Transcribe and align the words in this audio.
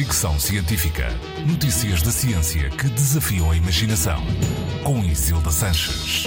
Fricção 0.00 0.40
Científica. 0.40 1.08
Notícias 1.46 2.00
da 2.00 2.10
ciência 2.10 2.70
que 2.70 2.88
desafiam 2.88 3.50
a 3.50 3.54
imaginação. 3.54 4.18
Com 4.82 5.04
Isilda 5.04 5.50
Sanches. 5.50 6.24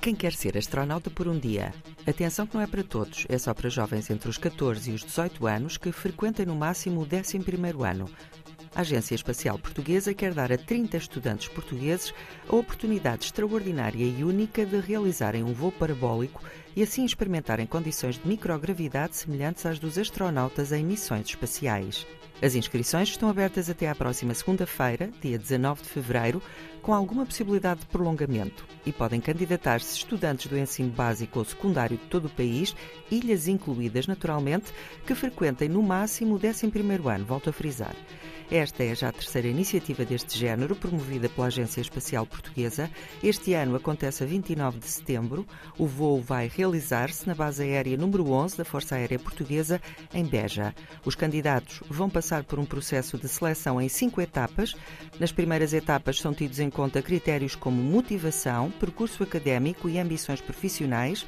Quem 0.00 0.16
quer 0.16 0.32
ser 0.32 0.58
astronauta 0.58 1.08
por 1.10 1.28
um 1.28 1.38
dia? 1.38 1.72
Atenção 2.04 2.44
que 2.44 2.56
não 2.56 2.60
é 2.60 2.66
para 2.66 2.82
todos, 2.82 3.24
é 3.28 3.38
só 3.38 3.54
para 3.54 3.70
jovens 3.70 4.10
entre 4.10 4.28
os 4.28 4.36
14 4.36 4.90
e 4.90 4.94
os 4.94 5.04
18 5.04 5.46
anos 5.46 5.76
que 5.76 5.92
frequentem 5.92 6.44
no 6.44 6.56
máximo 6.56 7.02
o 7.02 7.06
11º 7.06 7.88
ano. 7.88 8.10
A 8.78 8.82
Agência 8.82 9.16
Espacial 9.16 9.58
Portuguesa 9.58 10.14
quer 10.14 10.32
dar 10.32 10.52
a 10.52 10.56
30 10.56 10.96
estudantes 10.96 11.48
portugueses 11.48 12.14
a 12.48 12.54
oportunidade 12.54 13.24
extraordinária 13.24 14.04
e 14.04 14.22
única 14.22 14.64
de 14.64 14.78
realizarem 14.78 15.42
um 15.42 15.52
voo 15.52 15.72
parabólico 15.72 16.40
e 16.76 16.82
assim 16.84 17.04
experimentarem 17.04 17.66
condições 17.66 18.20
de 18.20 18.28
microgravidade 18.28 19.16
semelhantes 19.16 19.66
às 19.66 19.80
dos 19.80 19.98
astronautas 19.98 20.70
em 20.70 20.84
missões 20.84 21.26
espaciais. 21.26 22.06
As 22.40 22.54
inscrições 22.54 23.08
estão 23.08 23.28
abertas 23.28 23.68
até 23.68 23.88
à 23.88 23.94
próxima 23.96 24.32
segunda-feira, 24.32 25.10
dia 25.20 25.36
19 25.36 25.82
de 25.82 25.88
fevereiro, 25.88 26.40
com 26.80 26.94
alguma 26.94 27.26
possibilidade 27.26 27.80
de 27.80 27.86
prolongamento. 27.86 28.64
E 28.86 28.92
podem 28.92 29.20
candidatar-se 29.20 29.96
estudantes 29.96 30.46
do 30.46 30.56
ensino 30.56 30.90
básico 30.90 31.40
ou 31.40 31.44
secundário 31.44 31.96
de 31.96 32.04
todo 32.04 32.26
o 32.26 32.30
país, 32.30 32.76
ilhas 33.10 33.48
incluídas 33.48 34.06
naturalmente, 34.06 34.72
que 35.04 35.16
frequentem 35.16 35.68
no 35.68 35.82
máximo 35.82 36.36
o 36.36 36.38
11º 36.38 37.12
ano, 37.12 37.24
volto 37.24 37.50
a 37.50 37.52
frisar. 37.52 37.96
Esta 38.50 38.82
é 38.82 38.94
já 38.94 39.10
a 39.10 39.12
terceira 39.12 39.46
iniciativa 39.46 40.06
deste 40.06 40.38
género, 40.38 40.74
promovida 40.74 41.28
pela 41.28 41.48
Agência 41.48 41.82
Espacial 41.82 42.24
Portuguesa. 42.24 42.90
Este 43.22 43.52
ano 43.52 43.76
acontece 43.76 44.24
a 44.24 44.26
29 44.26 44.78
de 44.78 44.88
setembro. 44.88 45.46
O 45.76 45.86
voo 45.86 46.22
vai 46.22 46.48
realizar-se 46.48 47.26
na 47.26 47.34
base 47.34 47.62
aérea 47.62 47.98
número 47.98 48.30
11 48.30 48.56
da 48.56 48.64
Força 48.64 48.94
Aérea 48.94 49.18
Portuguesa, 49.18 49.82
em 50.14 50.24
Beja. 50.24 50.74
Os 51.04 51.14
candidatos 51.14 51.82
vão 51.90 52.08
passar 52.08 52.27
por 52.44 52.58
um 52.58 52.64
processo 52.64 53.16
de 53.18 53.28
seleção 53.28 53.80
em 53.80 53.88
cinco 53.88 54.20
etapas. 54.20 54.74
Nas 55.18 55.32
primeiras 55.32 55.72
etapas 55.72 56.18
são 56.18 56.34
tidos 56.34 56.60
em 56.60 56.70
conta 56.70 57.02
critérios 57.02 57.54
como 57.54 57.82
motivação, 57.82 58.70
percurso 58.70 59.22
académico 59.22 59.88
e 59.88 59.98
ambições 59.98 60.40
profissionais. 60.40 61.26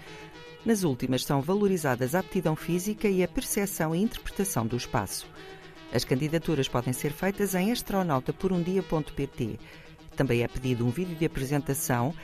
Nas 0.65 0.85
últimas 0.85 1.25
são 1.25 1.41
valorizadas 1.41 2.15
a 2.15 2.21
aptidão 2.21 2.55
física 2.55 3.09
e 3.09 3.25
a 3.25 3.29
percepção 3.29 3.95
e 3.95 4.03
interpretação 4.03 4.67
do 4.67 4.77
espaço. 4.77 5.27
As 5.93 6.05
candidaturas 6.05 6.69
podem 6.69 6.93
ser 6.93 7.13
feitas 7.13 7.55
em 7.55 7.73
astronauta.porumdia.pt. 7.73 9.59
Também 10.15 10.43
é 10.43 10.49
pedido 10.49 10.87
um 10.87 10.91
vídeo 10.91 11.17
de 11.17 11.25
apresentação 11.25 12.15